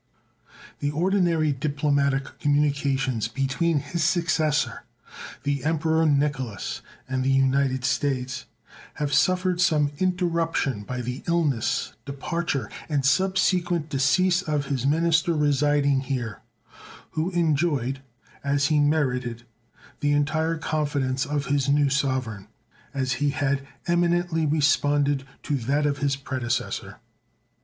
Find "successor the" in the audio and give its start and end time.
4.03-5.63